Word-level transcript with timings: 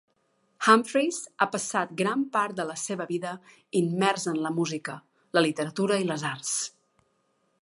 Humphries 0.67 1.19
ha 1.39 1.47
passat 1.55 1.91
gran 1.99 2.23
part 2.37 2.57
de 2.61 2.67
la 2.71 2.77
seva 2.85 3.07
vida 3.11 3.35
immers 3.83 4.27
en 4.35 4.43
la 4.47 4.55
música, 4.59 4.97
la 5.39 5.49
literatura 5.49 6.05
i 6.07 6.13
les 6.13 6.31
arts. 6.37 6.55